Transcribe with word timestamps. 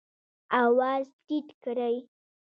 آواز 0.61 1.05
ټیټ 1.25 1.47
کړئ 1.63 1.95